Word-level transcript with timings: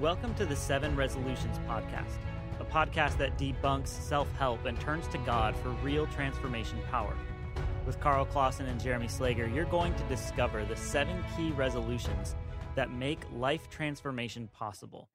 Welcome 0.00 0.32
to 0.34 0.46
the 0.46 0.54
Seven 0.54 0.94
Resolutions 0.94 1.58
Podcast, 1.68 2.18
a 2.60 2.64
podcast 2.64 3.18
that 3.18 3.36
debunks 3.36 3.88
self 3.88 4.30
help 4.38 4.64
and 4.64 4.78
turns 4.78 5.08
to 5.08 5.18
God 5.18 5.56
for 5.56 5.70
real 5.82 6.06
transformation 6.06 6.78
power. 6.88 7.16
With 7.84 7.98
Karl 7.98 8.24
Clausen 8.24 8.66
and 8.66 8.80
Jeremy 8.80 9.08
Slager, 9.08 9.52
you're 9.52 9.64
going 9.64 9.92
to 9.96 10.02
discover 10.04 10.64
the 10.64 10.76
seven 10.76 11.24
key 11.36 11.50
resolutions 11.50 12.36
that 12.76 12.92
make 12.92 13.18
life 13.34 13.68
transformation 13.70 14.48
possible. 14.52 15.08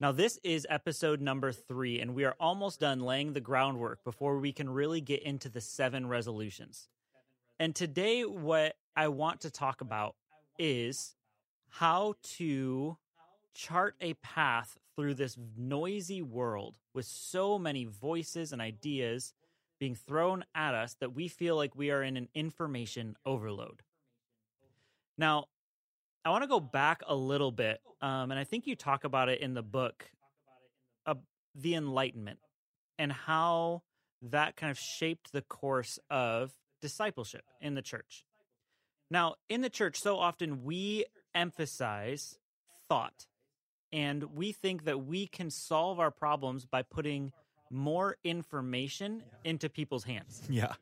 Now, 0.00 0.10
this 0.10 0.40
is 0.42 0.66
episode 0.68 1.20
number 1.20 1.52
three, 1.52 2.00
and 2.00 2.16
we 2.16 2.24
are 2.24 2.34
almost 2.40 2.80
done 2.80 2.98
laying 2.98 3.32
the 3.32 3.40
groundwork 3.40 4.02
before 4.02 4.40
we 4.40 4.52
can 4.52 4.68
really 4.68 5.00
get 5.00 5.22
into 5.22 5.48
the 5.48 5.60
seven 5.60 6.08
resolutions. 6.08 6.88
And 7.60 7.76
today, 7.76 8.22
what 8.22 8.74
I 8.96 9.06
want 9.06 9.42
to 9.42 9.52
talk 9.52 9.82
about 9.82 10.16
is 10.58 11.14
how 11.68 12.14
to 12.38 12.96
chart 13.56 13.96
a 14.00 14.14
path 14.14 14.78
through 14.94 15.14
this 15.14 15.36
noisy 15.56 16.22
world 16.22 16.76
with 16.94 17.06
so 17.06 17.58
many 17.58 17.84
voices 17.84 18.52
and 18.52 18.60
ideas 18.60 19.32
being 19.80 19.94
thrown 19.94 20.44
at 20.54 20.74
us 20.74 20.94
that 21.00 21.14
we 21.14 21.28
feel 21.28 21.56
like 21.56 21.74
we 21.74 21.90
are 21.90 22.02
in 22.02 22.16
an 22.16 22.28
information 22.34 23.16
overload. 23.24 23.82
Now, 25.18 25.46
I 26.24 26.30
want 26.30 26.42
to 26.42 26.48
go 26.48 26.60
back 26.60 27.02
a 27.06 27.14
little 27.14 27.50
bit, 27.50 27.80
um, 28.00 28.30
and 28.30 28.34
I 28.38 28.44
think 28.44 28.66
you 28.66 28.76
talk 28.76 29.04
about 29.04 29.28
it 29.28 29.40
in 29.40 29.54
the 29.54 29.62
book, 29.62 30.10
uh, 31.06 31.14
the 31.54 31.74
Enlightenment, 31.74 32.38
and 32.98 33.12
how 33.12 33.82
that 34.22 34.56
kind 34.56 34.70
of 34.70 34.78
shaped 34.78 35.32
the 35.32 35.42
course 35.42 35.98
of 36.10 36.52
discipleship 36.82 37.44
in 37.60 37.74
the 37.74 37.82
church. 37.82 38.24
Now, 39.10 39.36
in 39.48 39.60
the 39.60 39.70
church, 39.70 40.00
so 40.00 40.18
often 40.18 40.64
we 40.64 41.04
emphasize 41.34 42.38
thought 42.88 43.26
and 43.92 44.22
we 44.34 44.52
think 44.52 44.84
that 44.84 45.04
we 45.04 45.26
can 45.26 45.50
solve 45.50 45.98
our 46.00 46.10
problems 46.10 46.64
by 46.64 46.82
putting 46.82 47.32
more 47.70 48.16
information 48.24 49.22
into 49.44 49.68
people's 49.68 50.04
hands. 50.04 50.42
Yeah. 50.50 50.74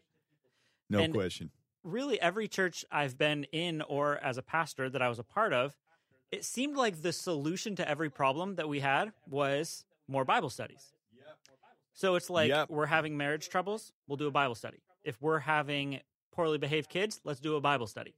No 0.91 1.01
And- 1.01 1.15
question. 1.15 1.51
Really, 1.83 2.19
every 2.21 2.49
church 2.49 2.83
I've 2.91 3.19
been 3.19 3.45
in 3.53 3.83
or 3.83 4.17
as 4.25 4.39
a 4.39 4.43
pastor 4.43 4.89
that 4.89 5.03
I 5.03 5.09
was 5.11 5.19
a 5.19 5.23
part 5.23 5.53
of, 5.53 5.77
it 6.33 6.43
seemed 6.45 6.77
like 6.79 7.03
the 7.03 7.13
solution 7.13 7.77
to 7.77 7.87
every 7.89 8.09
problem 8.09 8.55
that 8.55 8.69
we 8.69 8.81
had 8.81 9.13
was 9.29 9.85
more 10.09 10.25
Bible 10.25 10.49
studies. 10.49 10.95
So 11.93 12.15
it's 12.17 12.31
like 12.31 12.49
Yep. 12.49 12.71
we're 12.71 12.87
having 12.87 13.17
marriage 13.19 13.49
troubles, 13.51 13.93
we'll 14.09 14.17
do 14.17 14.27
a 14.27 14.31
Bible 14.31 14.55
study. 14.55 14.79
If 15.05 15.21
we're 15.21 15.41
having 15.41 16.01
poorly 16.33 16.57
behaved 16.59 16.89
kids, 16.89 17.21
let's 17.23 17.39
do 17.41 17.55
a 17.57 17.61
Bible 17.61 17.87
study. 17.87 18.15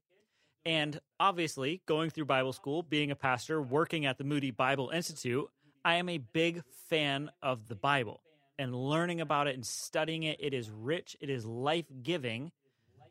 And 0.66 1.00
obviously, 1.20 1.80
going 1.86 2.10
through 2.10 2.24
Bible 2.24 2.52
school, 2.52 2.82
being 2.82 3.12
a 3.12 3.16
pastor, 3.16 3.62
working 3.62 4.04
at 4.04 4.18
the 4.18 4.24
Moody 4.24 4.50
Bible 4.50 4.90
Institute, 4.90 5.46
I 5.84 5.94
am 5.94 6.08
a 6.08 6.18
big 6.18 6.64
fan 6.88 7.30
of 7.40 7.68
the 7.68 7.76
Bible 7.76 8.20
and 8.58 8.74
learning 8.74 9.20
about 9.20 9.46
it 9.46 9.54
and 9.54 9.64
studying 9.64 10.24
it. 10.24 10.38
It 10.40 10.52
is 10.52 10.68
rich, 10.68 11.16
it 11.20 11.30
is 11.30 11.46
life 11.46 11.86
giving. 12.02 12.50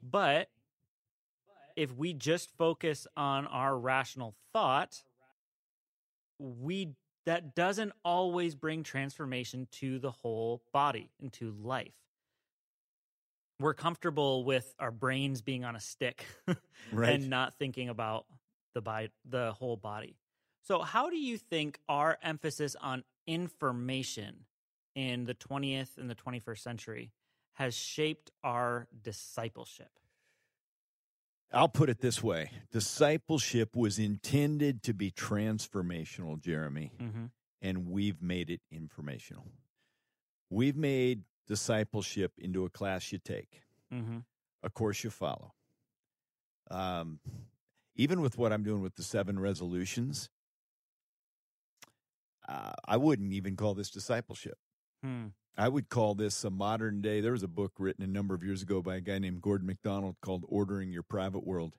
But 0.04 0.50
if 1.78 1.96
we 1.96 2.12
just 2.12 2.50
focus 2.58 3.08
on 3.16 3.48
our 3.48 3.78
rational 3.78 4.36
thought, 4.52 5.02
we 6.38 6.90
that 7.26 7.56
doesn't 7.56 7.94
always 8.04 8.54
bring 8.54 8.84
transformation 8.84 9.68
to 9.72 9.98
the 9.98 10.12
whole 10.12 10.62
body 10.74 11.10
and 11.22 11.32
to 11.34 11.56
life. 11.64 11.94
We're 13.60 13.74
comfortable 13.74 14.44
with 14.44 14.74
our 14.80 14.92
brains 14.92 15.42
being 15.42 15.64
on 15.64 15.76
a 15.76 15.80
stick 15.80 16.26
Right. 16.92 17.14
and 17.16 17.30
not 17.30 17.58
thinking 17.58 17.90
about 17.90 18.26
the 18.74 18.82
bi- 18.82 19.10
the 19.30 19.54
whole 19.54 19.78
body. 19.78 20.18
So 20.64 20.82
how 20.82 21.10
do 21.10 21.18
you 21.18 21.38
think 21.38 21.80
our 21.88 22.18
emphasis 22.22 22.76
on 22.82 23.04
information 23.28 24.46
in 24.96 25.26
the 25.26 25.36
20th 25.36 25.98
and 25.98 26.10
the 26.10 26.16
21st 26.16 26.60
century 26.60 27.12
has 27.54 27.74
shaped 27.76 28.32
our 28.44 28.88
discipleship? 29.04 29.90
I'll 31.54 31.70
put 31.70 31.90
it 31.90 32.00
this 32.02 32.22
way 32.22 32.52
discipleship 32.72 33.76
was 33.76 33.98
intended 34.00 34.84
to 34.84 34.94
be 34.94 35.12
transformational, 35.12 36.40
Jeremy, 36.42 36.92
Mm-hmm. 37.02 37.26
and 37.62 37.88
we've 37.88 38.22
made 38.22 38.50
it 38.50 38.62
informational. 38.72 39.48
We've 40.50 40.76
made 40.76 41.24
discipleship 41.48 42.32
into 42.38 42.66
a 42.66 42.70
class 42.70 43.12
you 43.12 43.20
take, 43.20 43.62
Mm-hmm. 43.94 44.20
a 44.64 44.70
course 44.70 45.04
you 45.04 45.10
follow. 45.10 45.54
Um, 46.72 47.20
even 47.96 48.22
with 48.22 48.38
what 48.38 48.52
I'm 48.52 48.64
doing 48.64 48.82
with 48.82 48.96
the 48.96 49.04
seven 49.04 49.40
resolutions, 49.40 50.30
uh, 52.48 52.74
I 52.86 52.98
wouldn't 52.98 53.34
even 53.34 53.56
call 53.56 53.74
this 53.74 53.90
discipleship. 53.90 54.58
Hmm. 55.04 55.28
I 55.58 55.70
would 55.70 55.88
call 55.90 56.16
this 56.16 56.44
a 56.44 56.50
modern 56.50 57.02
day. 57.02 57.22
There 57.22 57.32
was 57.32 57.44
a 57.44 57.48
book 57.48 57.74
written 57.80 58.04
a 58.04 58.08
number 58.08 58.36
of 58.36 58.44
years 58.44 58.62
ago 58.62 58.82
by 58.82 58.96
a 58.96 59.02
guy 59.02 59.20
named 59.20 59.42
Gordon 59.42 59.68
MacDonald 59.68 60.18
called 60.22 60.44
Ordering 60.50 60.92
Your 60.92 61.04
Private 61.04 61.46
World. 61.46 61.76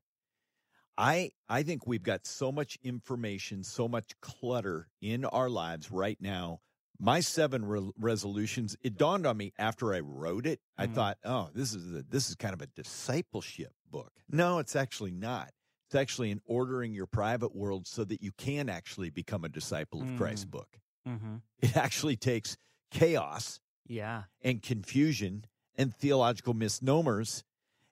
I 0.97 1.33
I 1.49 1.63
think 1.63 1.87
we've 1.87 2.03
got 2.03 2.27
so 2.27 2.51
much 2.51 2.79
information, 2.83 3.63
so 3.63 3.87
much 3.87 4.19
clutter 4.23 4.89
in 5.03 5.27
our 5.27 5.51
lives 5.51 5.91
right 5.91 6.17
now. 6.21 6.61
My 6.99 7.21
seven 7.21 7.65
re- 7.65 7.91
resolutions. 7.99 8.77
It 8.83 8.97
dawned 8.97 9.27
on 9.27 9.37
me 9.37 9.53
after 9.59 9.93
I 9.95 10.01
wrote 10.01 10.47
it. 10.47 10.61
I 10.79 10.87
Mhm. 10.87 10.95
thought, 10.95 11.19
oh, 11.25 11.51
this 11.55 11.75
is 11.75 11.95
a, 11.95 12.03
this 12.03 12.29
is 12.29 12.35
kind 12.37 12.55
of 12.55 12.63
a 12.63 12.67
discipleship 12.69 13.73
book. 13.91 14.13
No, 14.31 14.59
it's 14.59 14.75
actually 14.77 15.11
not. 15.13 15.53
It's 15.87 15.95
actually 15.95 16.31
an 16.31 16.41
ordering 16.47 16.95
your 16.95 17.07
private 17.07 17.55
world 17.55 17.87
so 17.87 18.03
that 18.05 18.23
you 18.23 18.33
can 18.33 18.69
actually 18.69 19.11
become 19.11 19.45
a 19.45 19.49
disciple 19.49 20.03
of 20.03 20.17
Christ 20.17 20.49
Mm. 20.49 20.51
book. 20.51 20.81
Mm-hmm. 21.07 21.37
It 21.61 21.77
actually 21.77 22.17
takes 22.17 22.57
chaos 22.91 23.61
Yeah. 23.87 24.25
and 24.43 24.63
confusion 24.63 25.45
and 25.77 25.95
theological 25.95 26.55
misnomers 26.55 27.45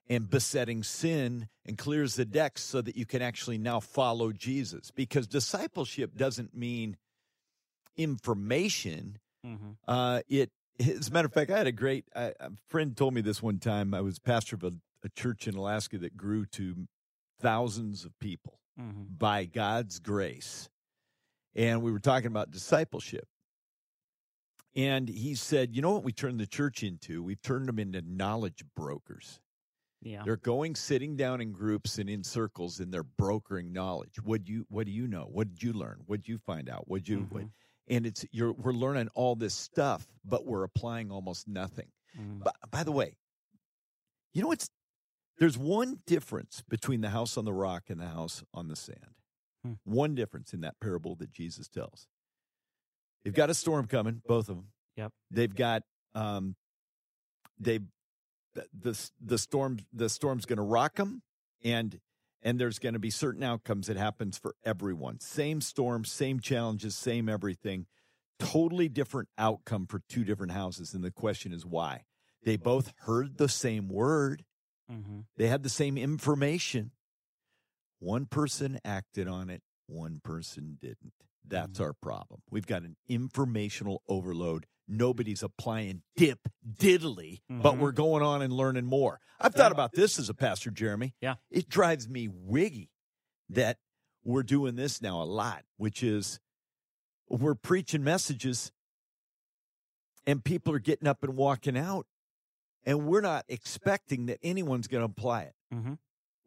and 0.07 0.29
besetting 0.29 0.83
sin 0.83 1.47
and 1.65 1.77
clears 1.77 2.15
the 2.15 2.25
decks 2.25 2.61
so 2.61 2.81
that 2.81 2.95
you 2.95 3.05
can 3.05 3.21
actually 3.21 3.57
now 3.57 3.79
follow 3.79 4.31
Jesus. 4.33 4.91
Because 4.91 5.25
discipleship 5.27 6.15
doesn't 6.15 6.53
mean 6.55 6.97
information. 7.97 9.17
Mm-hmm. 9.45 9.71
Uh, 9.87 10.21
it, 10.27 10.51
as 10.79 11.07
a 11.07 11.11
matter 11.11 11.27
of 11.27 11.33
fact, 11.33 11.51
I 11.51 11.57
had 11.57 11.67
a 11.67 11.71
great 11.71 12.05
I, 12.15 12.33
a 12.39 12.51
friend 12.67 12.95
told 12.97 13.13
me 13.13 13.21
this 13.21 13.41
one 13.41 13.59
time. 13.59 13.93
I 13.93 14.01
was 14.01 14.19
pastor 14.19 14.55
of 14.55 14.63
a, 14.63 14.73
a 15.03 15.09
church 15.09 15.47
in 15.47 15.55
Alaska 15.55 15.97
that 15.99 16.17
grew 16.17 16.45
to 16.47 16.87
thousands 17.41 18.05
of 18.05 18.17
people 18.19 18.59
Mm-hmm. 18.77 19.03
by 19.17 19.45
God's 19.45 19.99
grace. 19.99 20.67
And 21.55 21.81
we 21.81 21.93
were 21.93 21.99
talking 21.99 22.27
about 22.27 22.51
discipleship. 22.51 23.25
And 24.75 25.07
he 25.07 25.35
said, 25.35 25.73
You 25.73 25.81
know 25.81 25.91
what 25.91 26.03
we 26.03 26.11
turned 26.11 26.41
the 26.41 26.45
church 26.45 26.83
into? 26.83 27.23
We've 27.23 27.41
turned 27.41 27.67
them 27.69 27.79
into 27.79 28.01
knowledge 28.05 28.65
brokers. 28.75 29.39
Yeah. 30.01 30.23
They're 30.25 30.35
going 30.35 30.75
sitting 30.75 31.15
down 31.15 31.39
in 31.39 31.53
groups 31.53 31.97
and 31.97 32.09
in 32.09 32.23
circles 32.23 32.81
and 32.81 32.93
they're 32.93 33.03
brokering 33.03 33.71
knowledge. 33.71 34.15
What 34.21 34.43
do 34.43 34.51
you 34.51 34.65
what 34.69 34.85
do 34.87 34.91
you 34.91 35.07
know? 35.07 35.29
What 35.31 35.47
did 35.53 35.63
you 35.63 35.71
learn? 35.71 36.01
What 36.05 36.17
did 36.23 36.27
you 36.27 36.37
find 36.37 36.69
out? 36.69 36.87
What 36.89 37.07
you 37.07 37.19
what, 37.29 37.43
Mhm. 37.43 37.49
And 37.87 38.05
it's 38.05 38.25
you're 38.31 38.53
we're 38.53 38.73
learning 38.73 39.09
all 39.13 39.35
this 39.35 39.53
stuff, 39.53 40.07
but 40.23 40.45
we're 40.45 40.63
applying 40.63 41.11
almost 41.11 41.47
nothing. 41.47 41.87
Mhm. 42.17 42.43
By, 42.43 42.51
by 42.71 42.83
the 42.83 42.91
way, 42.91 43.17
you 44.33 44.41
know 44.41 44.47
what's 44.47 44.69
there's 45.37 45.57
one 45.57 45.99
difference 46.05 46.63
between 46.67 47.01
the 47.01 47.09
house 47.09 47.37
on 47.37 47.45
the 47.45 47.53
rock 47.53 47.89
and 47.89 47.99
the 47.99 48.07
house 48.07 48.43
on 48.53 48.67
the 48.67 48.75
sand. 48.75 49.15
Hmm. 49.63 49.73
One 49.83 50.15
difference 50.15 50.53
in 50.53 50.61
that 50.61 50.79
parable 50.79 51.15
that 51.15 51.31
Jesus 51.31 51.67
tells. 51.67 52.07
They've 53.23 53.33
got 53.33 53.49
a 53.49 53.53
storm 53.53 53.87
coming, 53.87 54.21
both 54.25 54.49
of 54.49 54.55
them. 54.55 54.67
Yep. 54.95 55.11
They've 55.31 55.53
got 55.53 55.83
um 56.13 56.55
they 57.59 57.79
the 58.53 58.67
the, 58.73 59.09
the 59.23 59.37
storm 59.37 59.79
the 59.91 60.09
storm's 60.09 60.45
going 60.45 60.57
to 60.57 60.63
rock 60.63 60.95
them 60.95 61.21
and 61.63 61.99
and 62.45 62.59
there's 62.59 62.77
going 62.77 62.93
to 62.93 62.99
be 62.99 63.09
certain 63.09 63.43
outcomes 63.43 63.87
that 63.87 63.97
happens 63.97 64.37
for 64.37 64.55
everyone. 64.63 65.19
Same 65.19 65.59
storm, 65.59 66.05
same 66.05 66.39
challenges, 66.39 66.95
same 66.95 67.27
everything. 67.27 67.87
Totally 68.39 68.87
different 68.87 69.29
outcome 69.37 69.87
for 69.87 70.01
two 70.07 70.23
different 70.23 70.51
houses 70.51 70.93
and 70.93 71.03
the 71.03 71.11
question 71.11 71.51
is 71.51 71.65
why? 71.65 72.03
They 72.43 72.57
both 72.57 72.93
heard 72.99 73.37
the 73.37 73.49
same 73.49 73.89
word. 73.89 74.45
Mm-hmm. 74.91 75.21
They 75.35 75.47
had 75.47 75.63
the 75.63 75.69
same 75.69 75.97
information. 75.97 76.91
One 77.97 78.27
person 78.27 78.79
acted 78.85 79.27
on 79.27 79.49
it, 79.49 79.63
one 79.87 80.21
person 80.23 80.77
didn't. 80.79 81.13
That's 81.47 81.79
our 81.79 81.93
problem. 81.93 82.41
We've 82.51 82.67
got 82.67 82.83
an 82.83 82.95
informational 83.07 84.03
overload. 84.07 84.67
Nobody's 84.87 85.41
applying 85.43 86.03
dip 86.15 86.47
diddly, 86.65 87.41
but 87.49 87.73
Mhm. 87.75 87.79
we're 87.79 87.91
going 87.91 88.21
on 88.23 88.41
and 88.41 88.53
learning 88.53 88.85
more. 88.85 89.19
I've 89.39 89.53
thought 89.55 89.71
about 89.71 89.93
this 89.93 90.19
as 90.19 90.29
a 90.29 90.33
pastor, 90.33 90.69
Jeremy. 90.71 91.15
Yeah. 91.21 91.35
It 91.49 91.67
drives 91.69 92.07
me 92.07 92.27
wiggy 92.27 92.91
that 93.49 93.79
we're 94.23 94.43
doing 94.43 94.75
this 94.75 95.01
now 95.01 95.21
a 95.21 95.25
lot, 95.25 95.65
which 95.77 96.03
is 96.03 96.39
we're 97.29 97.55
preaching 97.55 98.03
messages 98.03 98.71
and 100.27 100.43
people 100.43 100.73
are 100.73 100.79
getting 100.79 101.07
up 101.07 101.23
and 101.23 101.35
walking 101.35 101.77
out, 101.77 102.07
and 102.83 103.05
we're 103.07 103.21
not 103.21 103.45
expecting 103.47 104.25
that 104.27 104.39
anyone's 104.41 104.87
going 104.87 105.01
to 105.01 105.11
apply 105.11 105.43
it. 105.43 105.55
Mm-hmm. 105.73 105.93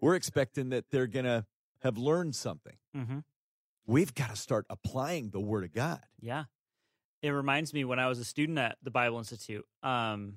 We're 0.01 0.15
expecting 0.17 0.71
that 0.71 0.91
they're 0.91 1.07
going 1.07 1.25
to 1.27 1.47
have 1.83 1.97
learned 1.99 2.35
something. 2.37 2.77
Mm-hmm. 2.97 3.19
we've 3.87 4.15
got 4.15 4.29
to 4.31 4.37
start 4.37 4.67
applying 4.69 5.31
the 5.31 5.41
Word 5.41 5.65
of 5.65 5.73
God. 5.73 6.05
Yeah. 6.21 6.45
It 7.23 7.31
reminds 7.31 7.75
me 7.75 7.85
when 7.85 7.99
I 7.99 8.09
was 8.09 8.19
a 8.19 8.25
student 8.25 8.59
at 8.59 8.77
the 8.83 8.91
Bible 8.91 9.19
Institute, 9.19 9.67
um, 9.83 10.35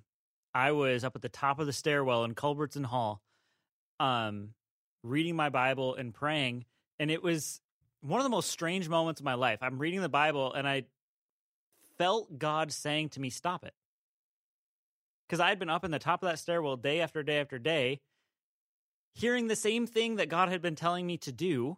I 0.54 0.72
was 0.72 1.04
up 1.04 1.16
at 1.16 1.22
the 1.22 1.30
top 1.30 1.60
of 1.60 1.68
the 1.68 1.74
stairwell 1.74 2.24
in 2.24 2.34
Culbertson 2.34 2.84
Hall, 2.84 3.22
um, 4.00 4.50
reading 5.04 5.36
my 5.36 5.50
Bible 5.50 5.96
and 5.96 6.14
praying. 6.14 6.66
And 7.00 7.12
it 7.12 7.24
was 7.24 7.62
one 8.02 8.20
of 8.20 8.24
the 8.24 8.30
most 8.30 8.50
strange 8.50 8.90
moments 8.90 9.22
of 9.22 9.26
my 9.26 9.36
life. 9.36 9.60
I'm 9.62 9.80
reading 9.80 10.02
the 10.02 10.10
Bible 10.10 10.54
and 10.54 10.68
I 10.68 10.84
felt 11.98 12.38
God 12.38 12.72
saying 12.72 13.10
to 13.10 13.22
me, 13.22 13.30
Stop 13.30 13.64
it. 13.64 13.74
Because 15.28 15.40
I 15.40 15.50
had 15.50 15.60
been 15.60 15.70
up 15.70 15.86
in 15.86 15.92
the 15.92 16.00
top 16.00 16.24
of 16.24 16.30
that 16.30 16.40
stairwell 16.40 16.76
day 16.76 17.00
after 17.00 17.24
day 17.24 17.40
after 17.40 17.58
day, 17.58 18.02
hearing 19.14 19.48
the 19.48 19.56
same 19.56 19.88
thing 19.88 20.18
that 20.18 20.30
God 20.30 20.50
had 20.50 20.62
been 20.62 20.76
telling 20.76 21.08
me 21.08 21.18
to 21.20 21.32
do, 21.32 21.78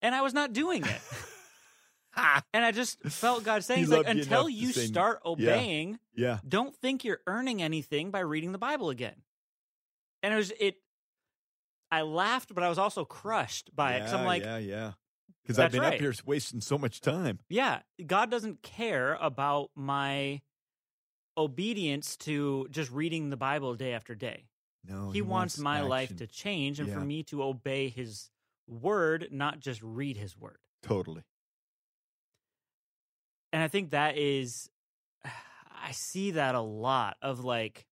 and 0.00 0.14
I 0.14 0.22
was 0.22 0.32
not 0.32 0.52
doing 0.52 0.84
it. 0.84 1.00
and 2.52 2.64
I 2.64 2.70
just 2.72 3.02
felt 3.04 3.44
God 3.44 3.64
saying, 3.64 3.88
like, 3.88 4.08
until 4.08 4.48
you 4.48 4.72
start 4.72 5.20
obeying, 5.24 5.98
Yeah. 6.14 6.38
don't 6.46 6.74
think 6.76 7.04
you're 7.04 7.20
earning 7.26 7.62
anything 7.62 8.10
by 8.10 8.20
reading 8.20 8.52
the 8.52 8.58
Bible 8.58 8.90
again. 8.90 9.16
And 10.22 10.32
it 10.32 10.36
was 10.36 10.52
it. 10.58 10.76
I 11.90 12.02
laughed, 12.02 12.54
but 12.54 12.64
I 12.64 12.68
was 12.68 12.78
also 12.78 13.04
crushed 13.04 13.74
by 13.74 13.94
it. 13.94 14.00
'cause 14.00 14.12
I'm 14.12 14.24
like, 14.24 14.42
yeah, 14.42 14.58
yeah. 14.58 14.92
Because 15.42 15.58
I've 15.58 15.72
been 15.72 15.82
right. 15.82 15.94
up 15.94 16.00
here 16.00 16.14
wasting 16.24 16.60
so 16.62 16.78
much 16.78 17.00
time. 17.00 17.38
yeah, 17.50 17.80
God 18.06 18.30
doesn't 18.30 18.62
care 18.62 19.14
about 19.20 19.70
my 19.74 20.40
obedience 21.36 22.16
to 22.18 22.66
just 22.70 22.90
reading 22.90 23.30
the 23.30 23.36
Bible 23.36 23.74
day 23.74 23.92
after 23.92 24.14
day. 24.14 24.46
No, 24.86 25.10
he, 25.10 25.22
wants, 25.22 25.58
my 25.58 25.80
life 25.80 26.14
to 26.16 26.26
change 26.26 26.78
and 26.80 26.90
for 26.92 27.00
me 27.00 27.22
to 27.24 27.42
obey 27.42 27.88
his 27.88 28.30
word, 28.66 29.28
not 29.30 29.58
just 29.60 29.82
read 29.82 30.16
his 30.16 30.36
word. 30.36 30.58
totally. 30.82 31.22
And 33.54 33.62
I 33.62 33.68
think 33.68 33.90
that 33.90 34.18
is, 34.18 34.68
I 35.24 35.92
see 35.92 36.32
that 36.32 36.56
a 36.56 36.60
lot 36.60 37.16
of 37.22 37.44
like 37.44 37.86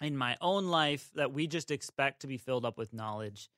in 0.00 0.16
my 0.16 0.38
own 0.40 0.68
life 0.68 1.10
that 1.16 1.34
we 1.34 1.46
just 1.46 1.70
expect 1.70 2.22
to 2.22 2.26
be 2.26 2.38
filled 2.38 2.64
up 2.64 2.78
with 2.78 2.94
knowledge. 2.94 3.50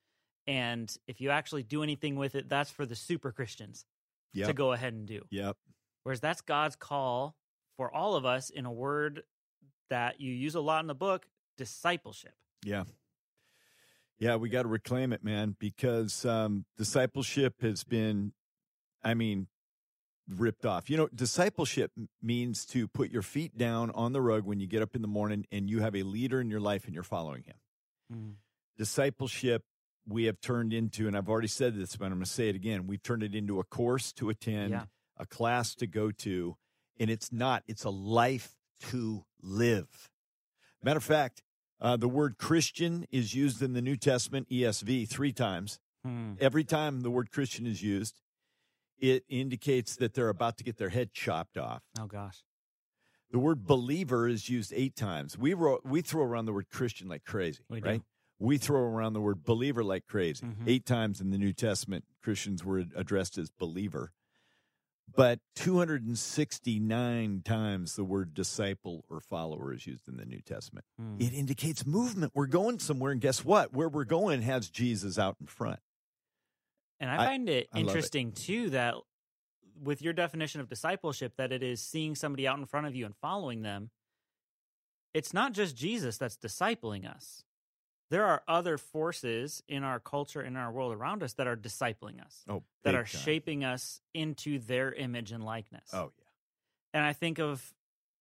And 0.48 0.92
if 1.06 1.20
you 1.20 1.30
actually 1.30 1.62
do 1.62 1.84
anything 1.84 2.16
with 2.16 2.34
it, 2.34 2.48
that's 2.48 2.72
for 2.72 2.84
the 2.84 2.96
super 2.96 3.30
Christians 3.30 3.86
to 4.34 4.52
go 4.52 4.72
ahead 4.72 4.94
and 4.94 5.06
do. 5.06 5.20
Yep. 5.30 5.56
Whereas 6.02 6.18
that's 6.18 6.40
God's 6.40 6.74
call 6.74 7.36
for 7.76 7.94
all 7.94 8.16
of 8.16 8.24
us 8.24 8.50
in 8.50 8.66
a 8.66 8.72
word 8.72 9.22
that 9.90 10.20
you 10.20 10.32
use 10.32 10.56
a 10.56 10.60
lot 10.60 10.80
in 10.80 10.88
the 10.88 10.94
book 10.96 11.28
discipleship. 11.56 12.34
Yeah. 12.64 12.82
Yeah, 14.18 14.34
we 14.34 14.48
got 14.48 14.62
to 14.62 14.68
reclaim 14.68 15.12
it, 15.12 15.22
man, 15.22 15.54
because 15.60 16.24
um, 16.24 16.64
discipleship 16.76 17.62
has 17.62 17.84
been, 17.84 18.32
I 19.04 19.14
mean, 19.14 19.46
ripped 20.28 20.64
off. 20.66 20.88
You 20.90 20.96
know, 20.96 21.08
discipleship 21.14 21.90
means 22.22 22.64
to 22.66 22.86
put 22.88 23.10
your 23.10 23.22
feet 23.22 23.56
down 23.58 23.90
on 23.92 24.12
the 24.12 24.20
rug 24.20 24.44
when 24.44 24.60
you 24.60 24.66
get 24.66 24.82
up 24.82 24.94
in 24.94 25.02
the 25.02 25.08
morning 25.08 25.46
and 25.52 25.68
you 25.68 25.80
have 25.80 25.94
a 25.96 26.02
leader 26.02 26.40
in 26.40 26.48
your 26.50 26.60
life 26.60 26.84
and 26.86 26.94
you're 26.94 27.02
following 27.02 27.42
him. 27.44 27.56
Discipleship, 28.78 29.64
we 30.08 30.24
have 30.24 30.40
turned 30.40 30.72
into, 30.72 31.06
and 31.06 31.16
I've 31.16 31.28
already 31.28 31.48
said 31.48 31.76
this, 31.76 31.96
but 31.96 32.06
I'm 32.06 32.12
going 32.12 32.24
to 32.24 32.30
say 32.30 32.48
it 32.48 32.56
again. 32.56 32.86
We've 32.86 33.02
turned 33.02 33.22
it 33.22 33.34
into 33.34 33.60
a 33.60 33.64
course 33.64 34.12
to 34.14 34.30
attend, 34.30 34.70
Yeah. 34.70 34.84
a 35.16 35.26
class 35.26 35.74
to 35.76 35.86
go 35.86 36.10
to, 36.10 36.56
and 36.98 37.10
it's 37.10 37.30
not, 37.32 37.62
it's 37.68 37.84
a 37.84 37.90
life 37.90 38.54
to 38.90 39.24
live. 39.40 40.10
Matter 40.82 40.98
of 40.98 41.04
fact, 41.04 41.42
uh, 41.80 41.96
the 41.96 42.08
word 42.08 42.38
Christian 42.38 43.06
is 43.10 43.34
used 43.34 43.62
in 43.62 43.72
the 43.74 43.82
New 43.82 43.96
Testament 43.96 44.48
ESV 44.50 45.08
three 45.08 45.32
times. 45.32 45.78
Hmm. 46.04 46.32
Every 46.40 46.64
time 46.64 47.02
the 47.02 47.10
word 47.10 47.30
Christian 47.30 47.66
is 47.66 47.82
used, 47.82 48.20
it 49.02 49.24
indicates 49.28 49.96
that 49.96 50.14
they're 50.14 50.30
about 50.30 50.56
to 50.58 50.64
get 50.64 50.78
their 50.78 50.88
head 50.88 51.12
chopped 51.12 51.58
off. 51.58 51.82
Oh, 52.00 52.06
gosh. 52.06 52.42
The 53.32 53.38
word 53.38 53.66
believer 53.66 54.28
is 54.28 54.48
used 54.48 54.72
eight 54.74 54.94
times. 54.96 55.36
We 55.36 55.52
wrote, 55.54 55.82
we 55.84 56.00
throw 56.02 56.22
around 56.22 56.46
the 56.46 56.52
word 56.52 56.68
Christian 56.70 57.08
like 57.08 57.24
crazy, 57.24 57.62
We 57.68 57.80
do. 57.80 57.88
right? 57.88 58.02
We 58.38 58.58
throw 58.58 58.80
around 58.80 59.12
the 59.14 59.20
word 59.20 59.42
believer 59.44 59.82
like 59.84 60.06
crazy. 60.06 60.44
Mhm. 60.46 60.64
Eight 60.68 60.86
times 60.86 61.20
in 61.20 61.30
the 61.30 61.38
New 61.38 61.52
Testament, 61.52 62.04
Christians 62.22 62.64
were 62.64 62.84
addressed 62.94 63.38
as 63.38 63.50
believer. 63.50 64.12
But 65.14 65.40
269 65.56 67.42
times 67.44 67.96
the 67.96 68.04
word 68.04 68.34
disciple 68.34 69.04
or 69.10 69.20
follower 69.20 69.72
is 69.72 69.86
used 69.86 70.08
in 70.08 70.16
the 70.16 70.24
New 70.24 70.40
Testament. 70.40 70.84
Hmm. 70.98 71.16
It 71.18 71.32
indicates 71.32 71.86
movement. 71.86 72.32
We're 72.34 72.46
going 72.46 72.78
somewhere. 72.78 73.12
And 73.12 73.20
guess 73.20 73.44
what? 73.44 73.72
Where 73.72 73.88
we're 73.88 74.04
going 74.04 74.42
has 74.42 74.70
Jesus 74.70 75.18
out 75.18 75.36
in 75.40 75.46
front. 75.46 75.80
And 77.02 77.10
I 77.10 77.22
I- 77.22 77.26
find 77.26 77.48
it 77.50 77.68
I 77.72 77.78
it. 77.78 77.80
interesting 77.82 78.32
too 78.32 78.70
that 78.70 78.94
with 79.82 80.00
your 80.00 80.12
definition 80.12 80.60
of 80.60 80.68
discipleship, 80.68 81.34
that 81.36 81.50
it 81.52 81.62
is 81.62 81.82
seeing 81.82 82.14
somebody 82.14 82.46
out 82.46 82.58
in 82.58 82.64
front 82.64 82.86
of 82.86 82.94
you 82.94 83.04
and 83.04 83.14
following 83.16 83.62
them. 83.62 83.90
It's 85.12 85.34
not 85.34 85.52
just 85.52 85.76
Jesus 85.76 86.16
that's 86.16 86.36
discipling 86.36 87.04
us. 87.06 87.44
There 88.10 88.24
are 88.24 88.42
other 88.46 88.78
forces 88.78 89.62
in 89.68 89.82
our 89.84 89.98
culture, 89.98 90.42
in 90.42 90.56
our 90.56 90.70
world 90.70 90.94
around 90.94 91.22
us 91.22 91.32
that 91.34 91.46
are 91.46 91.56
discipling 91.56 92.22
us, 92.24 92.44
Oh, 92.48 92.62
that 92.84 92.94
are 92.94 93.04
time. 93.04 93.20
shaping 93.22 93.64
us 93.64 94.00
into 94.14 94.58
their 94.58 94.92
image 94.92 95.32
and 95.32 95.44
likeness. 95.44 95.88
Oh, 95.92 96.12
yeah. 96.18 96.24
And 96.94 97.04
I 97.04 97.12
think 97.14 97.38
of 97.38 97.74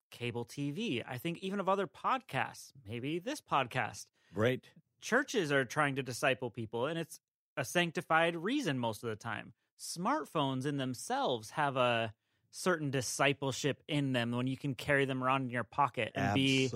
cable 0.09 0.45
TV. 0.45 1.03
I 1.07 1.17
think 1.17 1.39
even 1.39 1.59
of 1.59 1.69
other 1.69 1.87
podcasts, 1.87 2.71
maybe 2.87 3.19
this 3.19 3.41
podcast. 3.41 4.07
Right. 4.33 4.63
churches 5.01 5.51
are 5.51 5.65
trying 5.65 5.95
to 5.97 6.03
disciple 6.03 6.49
people 6.49 6.85
and 6.85 6.97
it's 6.97 7.19
a 7.57 7.65
sanctified 7.65 8.35
reason 8.35 8.77
most 8.77 9.03
of 9.03 9.09
the 9.09 9.15
time 9.15 9.53
smartphones 9.79 10.65
in 10.65 10.77
themselves 10.77 11.51
have 11.51 11.75
a 11.77 12.13
certain 12.51 12.91
discipleship 12.91 13.81
in 13.87 14.13
them 14.13 14.31
when 14.31 14.47
you 14.47 14.57
can 14.57 14.75
carry 14.75 15.05
them 15.05 15.23
around 15.23 15.43
in 15.43 15.49
your 15.49 15.63
pocket 15.63 16.11
and 16.15 16.33
be 16.35 16.67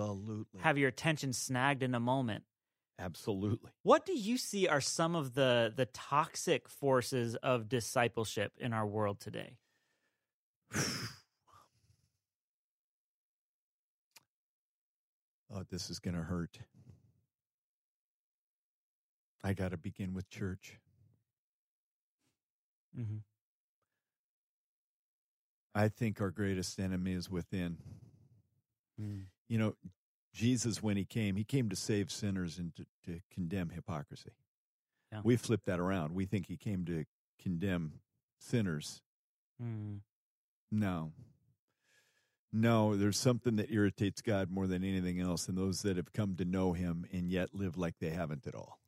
have 0.61 0.77
your 0.77 0.89
attention 0.89 1.33
snagged 1.33 1.83
in 1.83 1.93
a 1.93 1.99
moment 1.99 2.43
Absolutely. 2.97 3.69
what 3.83 4.05
do 4.05 4.17
you 4.17 4.37
see 4.37 4.67
are 4.67 4.81
some 4.81 5.15
of 5.15 5.33
the 5.33 5.73
the 5.75 5.85
toxic 5.87 6.69
forces 6.69 7.35
of 7.35 7.67
discipleship 7.67 8.53
in 8.57 8.73
our 8.73 8.87
world 8.87 9.19
today 9.19 9.57
Oh, 15.55 15.63
this 15.69 15.89
is 15.89 15.99
going 15.99 16.15
to 16.15 16.23
hurt. 16.23 16.59
I 19.45 19.53
got 19.53 19.71
to 19.71 19.77
begin 19.77 20.15
with 20.15 20.27
church. 20.27 20.79
mm-hmm. 22.99 23.17
I 25.75 25.87
think 25.87 26.19
our 26.19 26.31
greatest 26.31 26.79
enemy 26.79 27.13
is 27.13 27.29
within. 27.29 27.77
You 29.47 29.59
know, 29.59 29.75
Jesus, 30.33 30.81
when 30.81 30.97
he 30.97 31.05
came, 31.05 31.35
he 31.35 31.43
came 31.43 31.69
to 31.69 31.75
save 31.75 32.09
sinners 32.09 32.57
and 32.57 32.73
to, 32.75 32.85
to 33.05 33.19
condemn 33.31 33.69
hypocrisy. 33.69 34.31
Yeah. 35.11 35.19
We 35.23 35.35
flip 35.35 35.61
that 35.65 35.79
around. 35.79 36.15
We 36.15 36.25
think 36.25 36.47
he 36.47 36.57
came 36.57 36.83
to 36.85 37.05
condemn 37.39 37.99
sinners. 38.39 39.03
Mm. 39.61 39.99
No. 40.71 41.11
No, 42.51 42.95
there's 42.95 43.19
something 43.19 43.57
that 43.57 43.69
irritates 43.69 44.21
God 44.21 44.49
more 44.49 44.65
than 44.65 44.83
anything 44.83 45.19
else, 45.19 45.47
and 45.47 45.57
those 45.57 45.83
that 45.83 45.97
have 45.97 46.13
come 46.13 46.35
to 46.37 46.45
know 46.45 46.73
him 46.73 47.05
and 47.11 47.29
yet 47.29 47.53
live 47.53 47.77
like 47.77 47.95
they 47.99 48.09
haven't 48.09 48.47
at 48.47 48.55
all. 48.55 48.79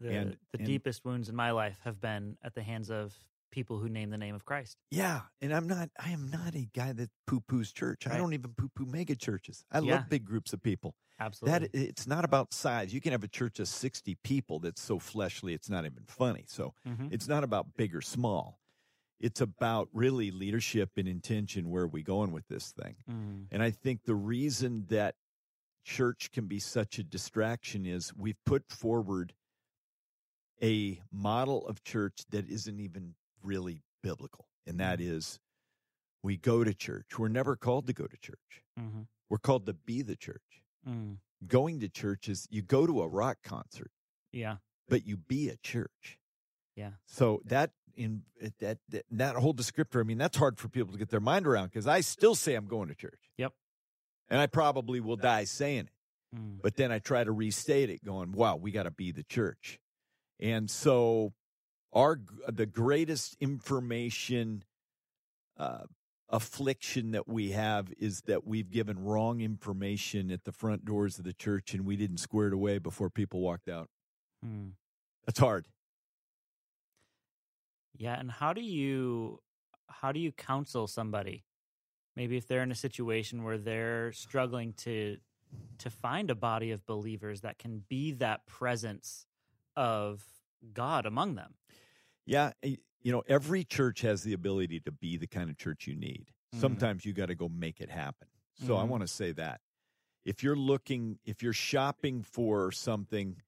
The, 0.00 0.10
And- 0.10 0.30
the 0.52 0.58
and- 0.58 0.66
deepest 0.66 1.04
wounds 1.04 1.28
in 1.28 1.34
my 1.36 1.50
life 1.52 1.80
have 1.84 2.00
been 2.00 2.36
at 2.42 2.54
the 2.54 2.62
hands 2.62 2.90
of 2.90 3.14
people 3.52 3.78
who 3.78 3.88
name 3.88 4.10
the 4.10 4.18
name 4.18 4.34
of 4.34 4.44
christ 4.44 4.76
Yeah, 4.90 5.22
and 5.40 5.54
I'm 5.54 5.66
not. 5.66 5.88
I 5.98 6.10
am 6.10 6.28
not 6.30 6.54
a 6.54 6.68
guy 6.74 6.92
that 6.92 7.10
poo 7.26 7.40
poos 7.40 7.72
church. 7.72 8.06
I 8.06 8.18
don't 8.18 8.34
even 8.34 8.52
poo 8.54 8.68
poo 8.74 8.84
mega 8.84 9.14
churches. 9.16 9.64
I 9.70 9.78
Yeah. 9.78 9.94
love 9.96 10.08
big 10.08 10.24
groups 10.24 10.52
of 10.52 10.62
people. 10.62 10.94
absolutely 11.18 11.68
That 11.68 11.74
it's 11.74 12.06
not 12.06 12.26
about 12.26 12.52
size. 12.52 12.92
You 12.92 13.00
can 13.00 13.12
have 13.12 13.24
a 13.24 13.28
church 13.28 13.58
of 13.58 13.68
60 13.68 14.16
people 14.16 14.58
that's 14.58 14.82
so 14.82 14.98
fleshly 14.98 15.54
it's 15.54 15.70
not 15.70 15.86
even 15.86 16.04
funny. 16.04 16.44
So 16.46 16.74
Mhm. 16.86 17.10
it's 17.10 17.26
not 17.28 17.42
about 17.42 17.74
big 17.74 17.94
or 17.94 18.02
small. 18.02 18.60
It's 19.18 19.40
about 19.40 19.88
really 19.94 20.30
leadership 20.30 20.90
and 20.98 21.08
intention. 21.08 21.70
Where 21.70 21.84
are 21.84 21.88
we 21.88 22.02
going 22.02 22.32
with 22.32 22.46
this 22.48 22.72
thing? 22.72 22.96
Mm. 23.08 23.46
And 23.50 23.62
I 23.62 23.70
think 23.70 24.04
the 24.04 24.14
reason 24.14 24.84
that 24.88 25.16
church 25.84 26.30
can 26.32 26.46
be 26.48 26.58
such 26.58 26.98
a 26.98 27.02
distraction 27.04 27.86
is 27.86 28.12
we've 28.14 28.44
put 28.44 28.68
forward 28.70 29.34
a 30.62 31.00
model 31.12 31.66
of 31.66 31.82
church 31.84 32.24
that 32.30 32.48
isn't 32.48 32.80
even 32.80 33.14
really 33.42 33.82
biblical. 34.02 34.46
And 34.66 34.80
that 34.80 35.00
is 35.00 35.38
we 36.22 36.36
go 36.36 36.64
to 36.64 36.74
church. 36.74 37.18
We're 37.18 37.28
never 37.28 37.56
called 37.56 37.86
to 37.86 37.92
go 37.92 38.06
to 38.06 38.16
church. 38.16 38.62
Mhm. 38.78 39.06
We're 39.28 39.38
called 39.38 39.66
to 39.66 39.74
be 39.74 40.02
the 40.02 40.16
church. 40.16 40.62
Mm. 40.86 41.18
Going 41.46 41.80
to 41.80 41.88
church 41.88 42.28
is 42.28 42.46
you 42.50 42.62
go 42.62 42.86
to 42.86 43.02
a 43.02 43.08
rock 43.08 43.38
concert, 43.42 43.90
yeah 44.32 44.56
but 44.88 45.06
you 45.06 45.16
be 45.16 45.48
a 45.48 45.56
church. 45.56 46.18
Yeah. 46.74 46.92
So 47.06 47.42
that 47.46 47.72
in 47.96 48.22
that 48.60 48.78
that, 48.90 49.04
that 49.10 49.36
whole 49.36 49.54
descriptor, 49.54 50.00
I 50.00 50.04
mean, 50.04 50.18
that's 50.18 50.36
hard 50.36 50.58
for 50.58 50.68
people 50.68 50.92
to 50.92 50.98
get 50.98 51.08
their 51.08 51.20
mind 51.20 51.46
around 51.46 51.66
because 51.66 51.86
I 51.86 52.00
still 52.00 52.34
say 52.34 52.54
I'm 52.54 52.66
going 52.66 52.88
to 52.88 52.94
church. 52.94 53.30
Yep. 53.38 53.52
And 54.28 54.40
I 54.40 54.46
probably 54.46 55.00
will 55.00 55.16
die 55.16 55.44
saying 55.44 55.86
it. 55.86 56.36
Mm. 56.36 56.60
But 56.62 56.76
then 56.76 56.92
I 56.92 56.98
try 56.98 57.24
to 57.24 57.32
restate 57.32 57.90
it, 57.90 58.04
going, 58.04 58.32
wow, 58.32 58.56
we 58.56 58.70
got 58.70 58.82
to 58.82 58.90
be 58.90 59.12
the 59.12 59.22
church. 59.22 59.78
And 60.40 60.70
so 60.70 61.32
our 61.92 62.20
the 62.48 62.66
greatest 62.66 63.36
information 63.40 64.64
uh, 65.56 65.84
affliction 66.28 67.12
that 67.12 67.28
we 67.28 67.52
have 67.52 67.92
is 67.98 68.22
that 68.22 68.46
we've 68.46 68.70
given 68.70 69.04
wrong 69.04 69.40
information 69.40 70.30
at 70.30 70.44
the 70.44 70.52
front 70.52 70.84
doors 70.84 71.18
of 71.18 71.24
the 71.24 71.32
church 71.32 71.72
and 71.72 71.86
we 71.86 71.96
didn't 71.96 72.18
square 72.18 72.48
it 72.48 72.52
away 72.52 72.78
before 72.78 73.08
people 73.08 73.40
walked 73.40 73.68
out. 73.68 73.88
Hmm. 74.42 74.68
That's 75.24 75.38
hard. 75.38 75.66
Yeah, 77.96 78.18
and 78.18 78.30
how 78.30 78.52
do 78.52 78.60
you 78.60 79.40
how 79.88 80.12
do 80.12 80.20
you 80.20 80.32
counsel 80.32 80.86
somebody? 80.86 81.44
Maybe 82.14 82.36
if 82.36 82.46
they're 82.46 82.62
in 82.62 82.72
a 82.72 82.76
situation 82.76 83.42
where 83.42 83.58
they're 83.58 84.12
struggling 84.12 84.74
to 84.78 85.16
to 85.78 85.90
find 85.90 86.30
a 86.30 86.34
body 86.34 86.72
of 86.72 86.84
believers 86.86 87.42
that 87.42 87.58
can 87.58 87.84
be 87.88 88.12
that 88.12 88.46
presence 88.46 89.26
of 89.76 90.24
God 90.72 91.06
among 91.06 91.34
them. 91.34 91.54
Yeah, 92.24 92.52
you 92.62 93.12
know, 93.12 93.22
every 93.28 93.64
church 93.64 94.00
has 94.00 94.22
the 94.22 94.32
ability 94.32 94.80
to 94.80 94.92
be 94.92 95.16
the 95.16 95.26
kind 95.26 95.48
of 95.50 95.56
church 95.58 95.86
you 95.86 95.94
need. 95.94 96.32
Mhm. 96.54 96.60
Sometimes 96.60 97.04
you 97.04 97.12
got 97.12 97.26
to 97.26 97.34
go 97.34 97.48
make 97.48 97.80
it 97.80 97.90
happen. 97.90 98.28
So 98.54 98.76
I 98.76 98.84
Mhm. 98.84 98.88
want 98.88 99.00
to 99.02 99.08
say 99.08 99.32
that. 99.32 99.60
If 100.24 100.42
you're 100.42 100.56
looking, 100.56 101.18
if 101.24 101.42
you're 101.42 101.52
shopping 101.52 102.22
for 102.22 102.72
something 102.72 103.42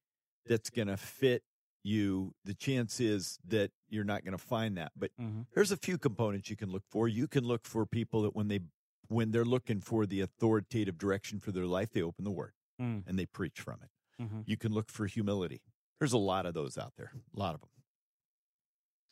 that's 0.47 0.71
going 0.71 0.89
to 0.89 0.97
fit 0.97 1.43
you, 1.83 2.35
the 2.45 2.55
chance 2.55 3.01
is 3.01 3.39
that 3.45 3.73
you're 3.89 4.05
not 4.05 4.23
going 4.25 4.37
to 4.37 4.45
find 4.45 4.77
that. 4.77 4.93
But 4.95 5.11
Mm-hmm. 5.17 5.43
there's 5.55 5.73
a 5.73 5.77
few 5.77 5.99
components 5.99 6.51
you 6.51 6.57
can 6.57 6.71
look 6.71 6.85
for. 6.89 7.09
You 7.09 7.27
can 7.27 7.45
look 7.45 7.65
for 7.65 7.85
people 7.87 8.23
that 8.23 8.35
when 8.37 8.49
they 8.49 8.61
when 9.09 9.31
they're 9.31 9.45
looking 9.47 9.81
for 9.81 10.05
the 10.05 10.21
authoritative 10.21 10.99
direction 10.99 11.41
for 11.41 11.51
their 11.51 11.65
life, 11.65 11.91
they 11.93 12.03
open 12.03 12.25
the 12.25 12.31
word 12.31 12.53
Mm. 12.79 13.07
and 13.07 13.19
they 13.19 13.25
preach 13.25 13.59
from 13.59 13.81
it. 13.83 13.91
Mm-hmm. 14.23 14.43
You 14.45 14.59
can 14.59 14.71
look 14.75 14.91
for 14.91 15.07
humility. 15.07 15.63
There's 15.99 16.13
a 16.13 16.19
lot 16.19 16.47
of 16.47 16.55
those 16.55 16.79
out 16.79 16.93
there, 16.97 17.13
a 17.35 17.39
lot 17.39 17.55
of 17.55 17.61
them. 17.61 17.71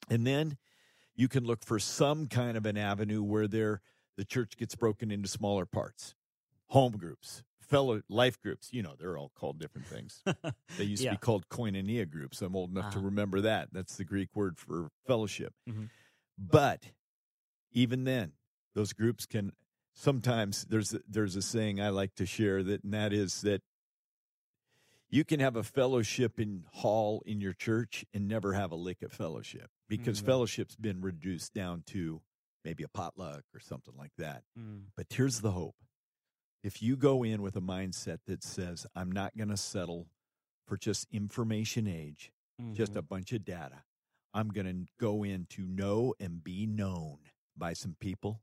And 0.09 0.27
then 0.27 0.57
you 1.17 1.29
can 1.29 1.45
look 1.45 1.65
for 1.65 1.79
some 1.79 2.27
kind 2.27 2.57
of 2.57 2.67
an 2.67 2.77
avenue 2.77 3.23
where 3.23 3.49
there 3.49 3.81
the 4.17 4.25
church 4.25 4.57
gets 4.57 4.75
broken 4.75 5.11
into 5.11 5.29
smaller 5.29 5.67
parts. 5.67 6.15
Home 6.69 6.93
groups, 6.97 7.43
fellow 7.61 8.03
life 8.09 8.41
groups, 8.41 8.69
you 8.73 8.83
know, 8.83 8.95
they're 8.99 9.17
all 9.19 9.31
called 9.35 9.59
different 9.59 9.87
things. 9.89 10.23
They 10.79 10.85
used 10.85 11.03
Yeah. 11.03 11.11
to 11.11 11.17
be 11.17 11.21
called 11.21 11.49
koinonia 11.49 12.09
groups. 12.09 12.43
I'm 12.43 12.55
old 12.57 12.71
enough 12.71 12.93
to 12.93 12.99
Uh-huh. 12.99 13.07
remember 13.07 13.41
that. 13.43 13.69
That's 13.73 13.97
the 13.97 14.05
Greek 14.05 14.35
word 14.35 14.59
for 14.59 14.91
fellowship. 15.07 15.55
Mhm. 15.69 15.89
But 16.39 16.91
even 17.73 18.05
then, 18.05 18.33
those 18.75 18.93
groups 18.93 19.27
can 19.27 19.53
sometimes 19.95 20.65
there's 20.67 20.95
there's 21.09 21.35
a 21.37 21.43
saying 21.43 21.81
I 21.81 21.89
like 21.89 22.15
to 22.17 22.27
share 22.27 22.63
that 22.63 22.85
and 22.85 22.93
that 22.95 23.13
is 23.13 23.41
that 23.43 23.63
you 25.09 25.25
can 25.25 25.41
have 25.41 25.57
a 25.57 25.63
fellowship 25.63 26.39
in 26.41 26.65
hall 26.73 27.23
in 27.27 27.41
your 27.41 27.53
church 27.53 28.05
and 28.13 28.27
never 28.29 28.53
have 28.55 28.73
a 28.73 28.77
lick 28.77 29.03
of 29.03 29.13
fellowship 29.13 29.71
because 29.89 30.21
Mhm. 30.21 30.27
fellowship's 30.27 30.77
been 30.77 31.01
reduced 31.01 31.55
down 31.55 31.83
to 31.85 32.23
maybe 32.65 32.83
a 32.83 32.89
potluck 32.89 33.45
or 33.55 33.61
something 33.61 33.95
like 33.97 34.15
that. 34.17 34.45
Mm. 34.59 34.87
But 34.97 35.07
here's 35.13 35.41
the 35.41 35.53
hope. 35.53 35.77
If 36.65 36.83
you 36.83 36.97
go 36.97 37.23
in 37.23 37.43
with 37.43 37.55
a 37.57 37.61
mindset 37.61 38.19
that 38.27 38.43
says, 38.43 38.87
I'm 38.95 39.13
not 39.13 39.37
going 39.37 39.51
to 39.51 39.57
settle 39.57 40.09
for 40.67 40.77
just 40.77 41.07
information 41.13 41.87
age, 41.87 42.33
just 42.73 42.95
Mhm. 42.95 42.97
a 42.97 43.03
bunch 43.03 43.33
of 43.33 43.45
data, 43.45 43.85
I'm 44.35 44.49
going 44.49 44.67
to 44.87 44.93
go 44.99 45.23
in 45.23 45.47
to 45.47 45.65
know 45.65 46.15
and 46.19 46.43
be 46.43 46.67
known 46.67 47.31
by 47.57 47.73
some 47.75 47.95
people, 47.95 48.43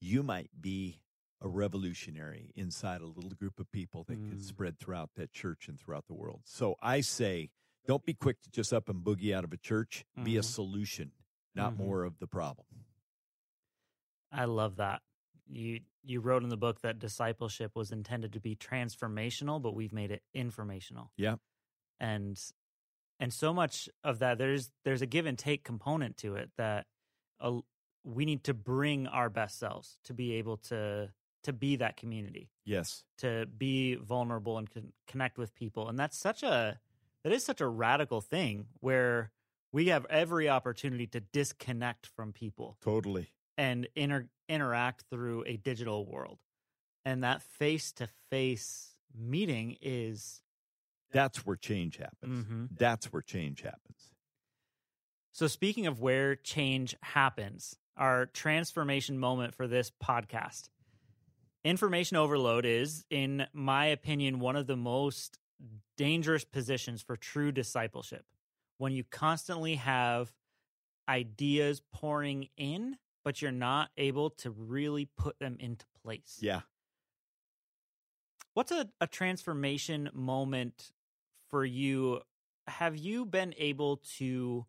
you 0.00 0.22
might 0.22 0.50
be 0.62 1.02
a 1.40 1.48
revolutionary 1.48 2.52
inside 2.56 3.00
a 3.00 3.06
little 3.06 3.30
group 3.30 3.60
of 3.60 3.70
people 3.70 4.04
that 4.04 4.16
could 4.28 4.38
Mm. 4.40 4.42
spread 4.42 4.78
throughout 4.78 5.10
that 5.14 5.32
church 5.32 5.68
and 5.68 5.78
throughout 5.78 6.06
the 6.06 6.14
world. 6.14 6.42
So 6.44 6.76
I 6.82 7.00
say, 7.00 7.50
don't 7.86 8.04
be 8.04 8.14
quick 8.14 8.40
to 8.42 8.50
just 8.50 8.72
up 8.72 8.88
and 8.88 9.04
boogie 9.04 9.32
out 9.34 9.44
of 9.44 9.52
a 9.52 9.56
church. 9.56 10.04
Be 10.22 10.36
a 10.36 10.40
Mhm. 10.40 10.44
solution, 10.44 11.12
not 11.54 11.74
Mhm. 11.74 11.76
more 11.78 12.02
of 12.04 12.18
the 12.18 12.26
problem. 12.26 12.84
I 14.30 14.44
love 14.44 14.76
that. 14.76 15.02
You 15.46 15.80
you 16.02 16.20
wrote 16.20 16.42
in 16.42 16.48
the 16.48 16.56
book 16.56 16.80
that 16.80 16.98
discipleship 16.98 17.74
was 17.76 17.92
intended 17.92 18.32
to 18.32 18.40
be 18.40 18.56
transformational, 18.56 19.60
but 19.60 19.74
we've 19.74 19.92
made 19.92 20.10
it 20.10 20.22
informational. 20.32 21.12
Yeah. 21.16 21.36
And 22.00 22.38
and 23.20 23.32
so 23.32 23.52
much 23.52 23.88
of 24.04 24.18
that 24.20 24.38
there's 24.38 24.70
there's 24.84 25.02
a 25.02 25.06
give 25.06 25.26
and 25.26 25.38
take 25.38 25.64
component 25.64 26.16
to 26.18 26.34
it 26.36 26.50
that 26.56 26.86
uh, 27.40 27.60
we 28.04 28.24
need 28.24 28.44
to 28.44 28.54
bring 28.54 29.06
our 29.06 29.28
best 29.30 29.58
selves 29.58 29.98
to 30.04 30.14
be 30.14 30.32
able 30.34 30.56
to 30.56 31.12
to 31.48 31.52
be 31.54 31.76
that 31.76 31.96
community, 31.96 32.50
Yes. 32.64 33.04
to 33.18 33.46
be 33.46 33.94
vulnerable 33.96 34.58
and 34.58 34.70
con- 34.70 34.92
connect 35.06 35.38
with 35.38 35.54
people. 35.54 35.88
And 35.88 35.98
that's 35.98 36.16
such 36.16 36.42
a 36.42 36.78
that 37.24 37.32
is 37.32 37.44
such 37.44 37.60
a 37.60 37.66
radical 37.66 38.20
thing 38.20 38.68
where 38.80 39.32
we 39.72 39.88
have 39.88 40.06
every 40.06 40.48
opportunity 40.48 41.06
to 41.08 41.20
disconnect 41.20 42.06
from 42.06 42.32
people 42.32 42.76
Totally. 42.80 43.28
and 43.56 43.88
inter- 43.96 44.28
interact 44.48 45.04
through 45.10 45.42
a 45.46 45.56
digital 45.56 46.06
world. 46.06 46.38
And 47.04 47.24
that 47.24 47.42
face 47.42 47.92
to 47.92 48.06
face 48.30 48.94
meeting 49.14 49.76
is 49.80 50.42
That's 51.10 51.44
where 51.46 51.56
change 51.56 51.96
happens. 51.96 52.46
Mhm. 52.46 52.68
That's 52.78 53.10
where 53.12 53.22
change 53.22 53.62
happens. 53.62 54.12
so. 55.32 55.46
Speaking 55.46 55.86
of 55.86 56.00
where 56.00 56.36
change 56.36 56.94
happens, 57.02 57.78
our 57.96 58.26
transformation 58.26 59.18
moment 59.18 59.54
for 59.54 59.66
this 59.66 59.90
podcast 59.90 60.68
information 61.64 62.16
overload 62.16 62.64
is, 62.64 63.04
in 63.10 63.46
my 63.52 63.86
opinion, 63.86 64.40
one 64.40 64.56
of 64.56 64.66
the 64.66 64.76
most 64.76 65.38
dangerous 65.96 66.44
positions 66.44 67.02
for 67.02 67.16
true 67.16 67.52
discipleship. 67.52 68.24
When 68.78 68.92
you 68.92 69.04
constantly 69.04 69.74
have 69.76 70.32
ideas 71.08 71.82
pouring 71.92 72.48
in, 72.56 72.96
but 73.24 73.42
you're 73.42 73.50
not 73.50 73.90
able 73.96 74.30
to 74.30 74.50
really 74.50 75.06
put 75.16 75.38
them 75.38 75.56
into 75.58 75.84
place. 76.02 76.38
Yeah. 76.40 76.60
What's 78.54 78.72
a, 78.72 78.88
a 79.00 79.06
transformation 79.06 80.10
moment 80.14 80.92
for 81.50 81.64
you? 81.64 82.20
Have 82.66 82.96
you 82.96 83.24
been 83.24 83.54
able 83.58 83.98
to 84.18 84.66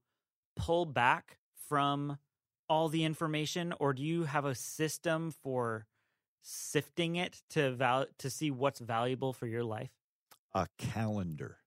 pull 0.56 0.86
back 0.86 1.38
from 1.68 2.18
all 2.68 2.90
the 2.90 3.04
information, 3.04 3.74
or 3.80 3.94
do 3.94 4.04
you 4.04 4.24
have 4.26 4.46
a 4.46 4.56
system 4.56 5.32
for 5.44 5.88
sifting 6.42 7.16
it 7.16 7.42
to 7.52 7.72
val- 7.76 8.08
to 8.18 8.30
see 8.30 8.52
what's 8.52 8.80
valuable 8.80 9.34
for 9.34 9.48
your 9.48 9.64
life? 9.64 9.92
A 10.54 10.68
calendar. 10.78 11.60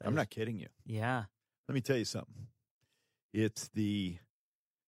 That 0.00 0.06
I'm 0.06 0.14
is- 0.14 0.16
not 0.16 0.30
kidding 0.30 0.58
you. 0.58 0.68
Yeah. 0.86 1.24
Let 1.68 1.74
me 1.74 1.80
tell 1.80 1.96
you 1.96 2.04
something. 2.04 2.48
It's 3.32 3.68
the 3.68 4.18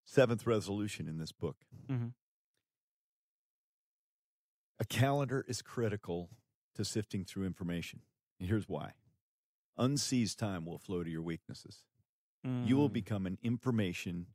seventh 0.04 0.46
resolution 0.46 1.06
in 1.08 1.18
this 1.18 1.32
book. 1.32 1.64
Mhm. 1.88 2.14
A 4.80 4.84
calendar 4.84 5.44
is 5.46 5.62
critical 5.62 6.30
to 6.74 6.84
sifting 6.84 7.24
through 7.24 7.44
information. 7.46 8.02
And 8.40 8.48
here's 8.48 8.68
why 8.68 8.94
unseized 9.78 10.36
time 10.36 10.66
will 10.66 10.78
flow 10.78 11.02
to 11.04 11.10
your 11.10 11.22
weaknesses. 11.22 11.84
You 12.44 12.76
will 12.76 12.90
Mm. 12.90 12.94
become 12.94 13.26
an 13.26 13.38
information 13.42 14.34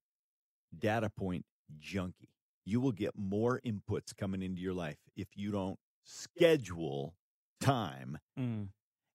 data 0.78 1.10
point 1.10 1.46
junkie. 1.78 2.30
You 2.70 2.82
will 2.82 2.92
get 2.92 3.18
more 3.18 3.62
inputs 3.66 4.14
coming 4.16 4.42
into 4.44 4.62
your 4.62 4.74
life 4.74 4.98
if 5.16 5.30
you 5.38 5.52
don't 5.52 5.80
schedule 6.04 7.16
time 7.62 8.18
Mm. 8.38 8.70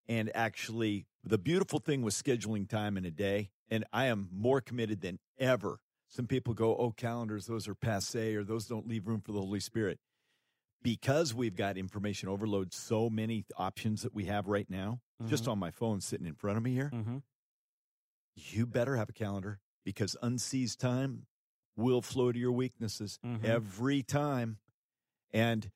and 0.08 0.34
actually 0.34 1.06
the 1.22 1.36
beautiful 1.38 1.78
thing 1.78 2.00
with 2.02 2.14
scheduling 2.14 2.66
time 2.68 2.96
in 2.96 3.04
a 3.04 3.10
day 3.10 3.50
and 3.70 3.84
i 3.92 4.06
am 4.06 4.28
more 4.32 4.60
committed 4.60 5.00
than 5.00 5.18
ever 5.38 5.78
some 6.08 6.26
people 6.26 6.54
go 6.54 6.76
oh 6.76 6.90
calendars 6.92 7.46
those 7.46 7.68
are 7.68 7.74
passe 7.74 8.34
or 8.34 8.42
those 8.42 8.66
don't 8.66 8.88
leave 8.88 9.06
room 9.06 9.20
for 9.20 9.32
the 9.32 9.40
holy 9.40 9.60
spirit 9.60 10.00
because 10.82 11.32
we've 11.34 11.54
got 11.54 11.76
information 11.78 12.28
overload 12.28 12.72
so 12.74 13.08
many 13.08 13.44
options 13.56 14.02
that 14.02 14.12
we 14.14 14.24
have 14.24 14.48
right 14.48 14.68
now 14.68 15.00
just 15.28 15.44
Mhm. 15.44 15.52
on 15.52 15.58
my 15.58 15.70
phone 15.70 16.00
sitting 16.00 16.26
in 16.26 16.34
front 16.34 16.56
of 16.56 16.64
me 16.64 16.72
here 16.72 16.90
Mhm. 16.90 17.22
you 18.34 18.66
better 18.66 18.96
have 18.96 19.08
a 19.08 19.12
calendar 19.12 19.60
because 19.84 20.16
unseized 20.22 20.78
time 20.78 21.26
will 21.76 22.02
flow 22.02 22.32
to 22.32 22.38
your 22.38 22.52
weaknesses 22.52 23.18
Mhm. 23.24 23.44
every 23.44 24.02
time. 24.02 24.58
And 25.32 25.70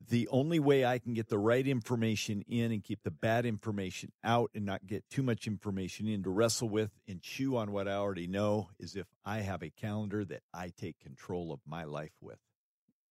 the 0.00 0.28
only 0.28 0.58
way 0.60 0.84
I 0.84 0.98
can 0.98 1.14
get 1.14 1.28
the 1.28 1.38
right 1.38 1.66
information 1.66 2.42
in 2.42 2.70
and 2.70 2.84
keep 2.84 3.02
the 3.02 3.10
bad 3.10 3.46
information 3.46 4.12
out 4.22 4.50
and 4.54 4.64
not 4.64 4.86
get 4.86 5.08
too 5.08 5.22
much 5.22 5.46
information 5.46 6.06
in 6.06 6.22
to 6.22 6.30
wrestle 6.30 6.68
with 6.68 6.92
and 7.08 7.20
chew 7.22 7.56
on 7.56 7.72
what 7.72 7.88
I 7.88 7.92
already 7.94 8.26
know 8.26 8.70
is 8.78 8.94
if 8.94 9.06
I 9.24 9.40
have 9.40 9.62
a 9.62 9.70
calendar 9.70 10.24
that 10.26 10.42
I 10.52 10.68
take 10.68 10.98
control 11.00 11.52
of 11.52 11.60
my 11.66 11.84
life 11.84 12.12
with. 12.20 12.38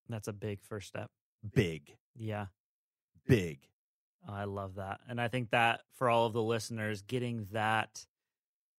That's 0.08 0.27
a 0.27 0.34
big 0.34 0.62
first 0.62 0.88
step. 0.88 1.12
Big, 1.53 1.98
Yeah. 2.15 2.48
big. 3.25 3.67
Oh, 4.27 4.34
I 4.34 4.46
love 4.46 4.75
that. 4.75 5.01
And 5.08 5.20
I 5.20 5.27
think 5.27 5.50
that 5.51 5.82
for 5.91 6.10
all 6.10 6.25
of 6.27 6.34
the 6.34 6.44
listeners, 6.44 7.01
getting 7.01 7.46
that 7.46 8.08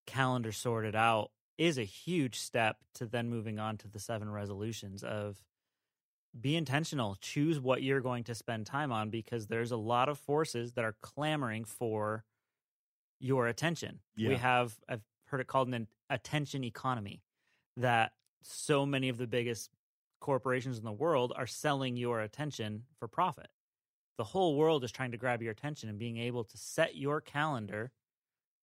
calendar 0.05 0.51
sorted 0.53 0.95
out 0.95 1.31
is 1.57 1.77
a 1.77 1.83
huge 1.83 2.39
step 2.39 2.77
to 2.95 3.05
then 3.05 3.29
moving 3.29 3.59
on 3.59 3.77
to 3.77 3.87
the 3.87 3.99
seven 3.99 4.29
resolutions 4.29 5.03
of 5.03 5.43
be 6.39 6.55
intentional, 6.55 7.17
choose 7.19 7.59
what 7.59 7.81
you're 7.81 8.01
going 8.01 8.23
to 8.25 8.35
spend 8.35 8.65
time 8.65 8.91
on 8.91 9.09
because 9.09 9.47
there's 9.47 9.71
a 9.71 9.77
lot 9.77 10.09
of 10.09 10.19
forces 10.19 10.73
that 10.73 10.85
are 10.85 10.95
clamoring 11.01 11.65
for 11.65 12.23
your 13.19 13.47
attention. 13.47 13.99
We 14.29 14.35
have 14.35 14.75
I've 14.87 15.01
heard 15.25 15.41
it 15.41 15.47
called 15.47 15.69
an 15.69 15.87
attention 16.09 16.63
economy. 16.63 17.23
That 17.77 18.13
so 18.43 18.85
many 18.85 19.09
of 19.09 19.17
the 19.17 19.27
biggest 19.27 19.69
corporations 20.19 20.77
in 20.77 20.83
the 20.83 20.91
world 20.91 21.33
are 21.35 21.47
selling 21.47 21.97
your 21.97 22.21
attention 22.21 22.83
for 22.99 23.07
profit. 23.07 23.47
The 24.17 24.23
whole 24.23 24.55
world 24.55 24.83
is 24.83 24.91
trying 24.91 25.11
to 25.11 25.17
grab 25.17 25.41
your 25.41 25.51
attention 25.51 25.89
and 25.89 25.99
being 25.99 26.17
able 26.17 26.43
to 26.43 26.57
set 26.57 26.95
your 26.95 27.21
calendar 27.21 27.91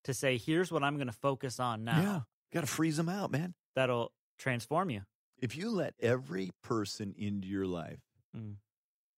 to 0.05 0.13
say, 0.15 0.37
here's 0.37 0.73
what 0.73 0.83
I'm 0.83 0.97
going 0.97 1.07
to 1.07 1.13
focus 1.13 1.61
on 1.61 1.85
now. 1.85 2.01
Yeah. 2.01 2.21
Got 2.55 2.61
to 2.61 2.67
freeze 2.67 2.97
them 2.97 3.09
out, 3.09 3.31
man. 3.33 3.55
That'll 3.75 4.13
transform 4.39 4.89
you. 4.91 5.03
If 5.41 5.57
you 5.57 5.69
let 5.71 5.95
every 6.01 6.53
person 6.63 7.15
into 7.19 7.49
your 7.49 7.67
life, 7.67 7.99
Mm. 8.35 8.55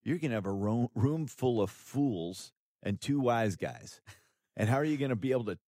you're 0.03 0.19
going 0.19 0.31
to 0.31 0.37
have 0.37 0.47
a 0.47 0.53
room, 0.53 0.89
room 0.95 1.27
full 1.27 1.61
of 1.63 1.71
fools 1.71 2.53
and 2.83 3.01
two 3.01 3.21
wise 3.21 3.57
guys. 3.57 4.01
and 4.57 4.69
how 4.69 4.77
are 4.77 4.85
you 4.85 4.97
going 4.97 5.11
to 5.11 5.17
be 5.17 5.31
able 5.33 5.45
to 5.45 5.59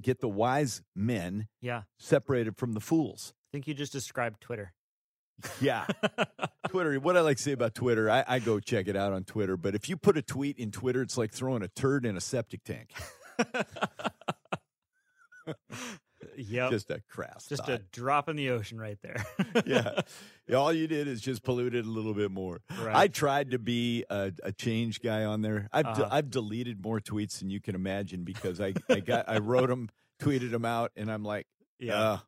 get 0.00 0.20
the 0.20 0.28
wise 0.28 0.82
men 0.96 1.48
Yeah. 1.60 1.82
separated 1.98 2.56
from 2.56 2.72
the 2.72 2.80
fools? 2.80 3.34
I 3.36 3.48
think 3.52 3.68
you 3.68 3.74
just 3.74 3.92
described 3.92 4.40
Twitter. 4.40 4.72
Yeah. 5.60 5.86
Twitter, 6.68 6.98
what 7.00 7.16
I 7.16 7.20
like 7.20 7.36
to 7.38 7.42
say 7.42 7.52
about 7.52 7.74
Twitter, 7.74 8.08
I, 8.10 8.24
I 8.26 8.38
go 8.38 8.60
check 8.60 8.88
it 8.88 8.96
out 8.96 9.12
on 9.12 9.24
Twitter. 9.24 9.56
But 9.56 9.74
if 9.74 9.88
you 9.88 9.96
put 9.96 10.16
a 10.16 10.22
tweet 10.22 10.58
in 10.58 10.70
Twitter, 10.70 11.02
it's 11.02 11.18
like 11.18 11.32
throwing 11.32 11.62
a 11.62 11.68
turd 11.68 12.06
in 12.06 12.16
a 12.16 12.20
septic 12.20 12.64
tank. 12.64 12.90
yep. 16.36 16.70
Just 16.70 16.90
a 16.90 17.00
crass. 17.08 17.46
Just 17.48 17.68
a 17.68 17.78
drop 17.92 18.28
in 18.28 18.36
the 18.36 18.50
ocean 18.50 18.78
right 18.78 18.98
there. 19.02 19.24
yeah. 19.66 20.00
All 20.56 20.72
you 20.72 20.86
did 20.86 21.08
is 21.08 21.20
just 21.20 21.42
polluted 21.42 21.84
a 21.84 21.88
little 21.88 22.14
bit 22.14 22.30
more. 22.30 22.60
Right. 22.80 22.94
I 22.94 23.08
tried 23.08 23.52
to 23.52 23.58
be 23.58 24.04
a, 24.10 24.32
a 24.42 24.52
change 24.52 25.00
guy 25.00 25.24
on 25.24 25.42
there. 25.42 25.68
I've 25.72 25.86
Uh-huh. 25.86 26.08
I've 26.10 26.30
deleted 26.30 26.82
more 26.82 27.00
tweets 27.00 27.38
than 27.38 27.50
you 27.50 27.60
can 27.60 27.74
imagine 27.74 28.24
because 28.24 28.60
I 28.60 28.74
I 28.88 29.00
got 29.00 29.28
I 29.28 29.38
wrote 29.38 29.68
them, 29.68 29.90
tweeted 30.22 30.50
them 30.50 30.64
out, 30.64 30.92
and 30.96 31.10
I'm 31.10 31.24
like, 31.24 31.46
yeah. 31.78 32.00
uh, 32.00 32.18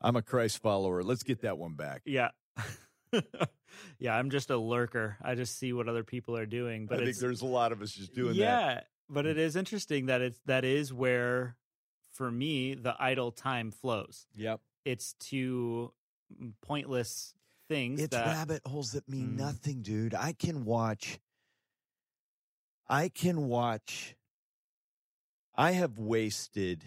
I'm 0.00 0.16
a 0.16 0.22
Christ 0.22 0.58
follower. 0.58 1.02
Let's 1.02 1.22
get 1.22 1.42
that 1.42 1.58
one 1.58 1.74
back. 1.74 2.02
Yeah. 2.04 2.30
yeah, 3.98 4.14
I'm 4.14 4.30
just 4.30 4.50
a 4.50 4.56
lurker. 4.56 5.16
I 5.22 5.34
just 5.34 5.58
see 5.58 5.72
what 5.72 5.88
other 5.88 6.04
people 6.04 6.36
are 6.36 6.46
doing. 6.46 6.86
But 6.86 7.00
I 7.00 7.04
think 7.04 7.18
there's 7.18 7.42
a 7.42 7.46
lot 7.46 7.72
of 7.72 7.82
us 7.82 7.92
just 7.92 8.14
doing 8.14 8.34
yeah, 8.34 8.44
that. 8.44 8.74
Yeah, 8.74 8.80
but 9.08 9.26
it 9.26 9.38
is 9.38 9.56
interesting 9.56 10.06
that 10.06 10.20
it's 10.20 10.40
that 10.46 10.64
is 10.64 10.92
where 10.92 11.56
for 12.18 12.30
me 12.32 12.74
the 12.74 12.94
idle 12.98 13.30
time 13.30 13.70
flows. 13.70 14.26
Yep. 14.34 14.60
It's 14.84 15.14
to 15.30 15.92
mm, 16.42 16.52
pointless 16.60 17.32
things 17.68 18.00
It's 18.02 18.16
that 18.16 18.26
rabbit 18.26 18.62
holes 18.66 18.92
that 18.92 19.08
mean 19.08 19.34
Mm. 19.34 19.36
nothing, 19.38 19.82
dude. 19.82 20.14
I 20.14 20.32
can 20.32 20.64
watch. 20.64 21.20
I 22.88 23.08
can 23.08 23.46
watch. 23.48 24.16
I 25.54 25.72
have 25.72 25.98
wasted. 25.98 26.82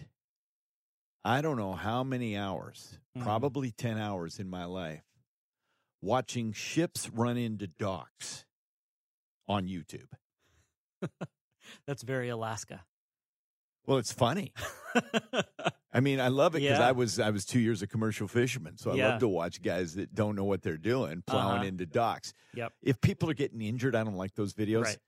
I 1.24 1.40
don't 1.40 1.56
know 1.56 1.72
how 1.72 2.02
many 2.04 2.36
hours, 2.36 2.98
Mhm. 3.16 3.22
probably 3.22 3.70
10 3.70 3.96
hours 3.96 4.38
in 4.38 4.50
my 4.50 4.64
life, 4.64 5.04
watching 6.00 6.52
ships 6.52 7.08
run 7.08 7.36
into 7.36 7.68
docks 7.68 8.44
on 9.46 9.66
YouTube. 9.68 10.10
that's 11.86 12.02
very 12.02 12.28
Alaska. 12.28 12.84
Well, 13.86 13.98
it's 13.98 14.12
funny. 14.12 14.52
I 15.94 16.00
mean, 16.00 16.20
I 16.20 16.28
love 16.28 16.54
it 16.54 16.60
because 16.60 16.78
Yeah. 16.78 16.88
I 16.88 16.92
was 16.92 17.18
I 17.18 17.30
was 17.30 17.44
two 17.44 17.58
years 17.60 17.82
a 17.82 17.86
commercial 17.86 18.28
fisherman, 18.28 18.78
so 18.78 18.92
I 18.92 18.94
Yeah. 18.94 19.08
love 19.10 19.20
to 19.20 19.28
watch 19.28 19.60
guys 19.62 19.94
that 19.96 20.14
don't 20.14 20.36
know 20.36 20.44
what 20.44 20.62
they're 20.62 20.78
doing 20.78 21.22
plowing 21.26 21.56
Uh-huh. 21.58 21.64
into 21.66 21.86
docks. 21.86 22.32
Yep. 22.54 22.72
If 22.82 23.00
people 23.00 23.28
are 23.30 23.34
getting 23.34 23.60
injured, 23.60 23.94
I 23.94 24.04
don't 24.04 24.16
like 24.16 24.34
those 24.34 24.54
videos. 24.54 24.84
Right. 24.84 24.98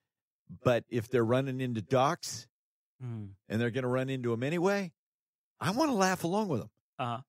But 0.62 0.84
if 0.88 1.08
they're 1.08 1.24
running 1.24 1.60
into 1.60 1.80
docks 1.82 2.48
Mm. 3.02 3.30
and 3.48 3.60
they're 3.60 3.70
going 3.72 3.82
to 3.82 3.88
run 3.88 4.08
into 4.08 4.30
them 4.30 4.42
anyway, 4.42 4.92
I 5.60 5.70
want 5.72 5.90
to 5.90 5.94
laugh 5.94 6.22
along 6.24 6.48
with 6.48 6.60
them. 6.60 6.70
Uh-huh. 6.98 7.22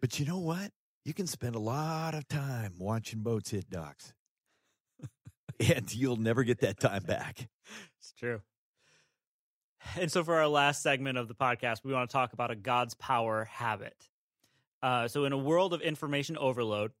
But 0.00 0.18
you 0.20 0.26
know 0.26 0.38
what? 0.38 0.72
You 1.04 1.14
can 1.14 1.26
spend 1.26 1.54
a 1.54 1.58
lot 1.60 2.14
of 2.14 2.26
time 2.28 2.74
watching 2.78 3.20
boats 3.22 3.50
hit 3.50 3.68
docks, 3.70 4.12
and 5.60 5.94
you'll 5.94 6.16
never 6.16 6.44
get 6.44 6.60
that 6.60 6.78
time 6.80 7.02
back. 7.04 7.48
It's 7.98 8.12
true. 8.12 8.42
And 9.98 10.10
so, 10.10 10.24
for 10.24 10.34
our 10.34 10.48
last 10.48 10.82
segment 10.82 11.18
of 11.18 11.28
the 11.28 11.34
podcast, 11.34 11.84
we 11.84 11.92
want 11.92 12.08
to 12.10 12.12
talk 12.12 12.32
about 12.32 12.50
a 12.50 12.56
God's 12.56 12.94
power 12.94 13.44
habit. 13.44 14.08
Uh, 14.82 15.08
so, 15.08 15.24
in 15.24 15.32
a 15.32 15.38
world 15.38 15.72
of 15.72 15.80
information 15.80 16.36
overload, 16.36 16.92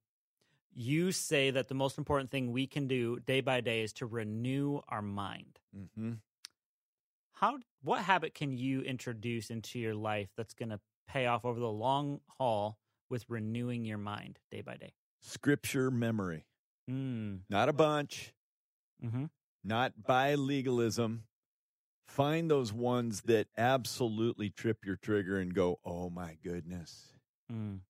you 0.72 1.12
say 1.12 1.50
that 1.50 1.68
the 1.68 1.74
most 1.74 1.98
important 1.98 2.30
thing 2.30 2.52
we 2.52 2.66
can 2.66 2.86
do 2.86 3.18
day 3.20 3.40
by 3.40 3.60
day 3.60 3.82
is 3.82 3.92
to 3.94 4.06
renew 4.06 4.80
our 4.88 5.02
mind. 5.02 5.58
Mm-hmm. 5.76 6.12
How? 7.32 7.58
What 7.82 8.02
habit 8.02 8.34
can 8.34 8.56
you 8.56 8.80
introduce 8.82 9.50
into 9.50 9.78
your 9.78 9.94
life 9.94 10.28
that's 10.36 10.54
going 10.54 10.70
to 10.70 10.80
pay 11.08 11.26
off 11.26 11.44
over 11.44 11.60
the 11.60 11.70
long 11.70 12.20
haul 12.38 12.78
with 13.10 13.24
renewing 13.28 13.84
your 13.84 13.98
mind 13.98 14.38
day 14.50 14.60
by 14.62 14.76
day? 14.76 14.92
Scripture 15.20 15.90
memory, 15.90 16.44
Mm. 16.90 17.40
not 17.48 17.68
a 17.68 17.72
bunch, 17.72 18.32
hmm 19.00 19.24
not 19.66 19.92
by 20.06 20.34
legalism. 20.34 21.24
Find 22.14 22.48
those 22.48 22.72
ones 22.72 23.22
that 23.22 23.48
absolutely 23.58 24.48
trip 24.48 24.84
your 24.84 24.94
trigger 24.94 25.40
and 25.40 25.52
go, 25.52 25.80
"Oh 25.84 26.10
my 26.10 26.36
goodness." 26.44 27.08
Mm. 27.52 27.80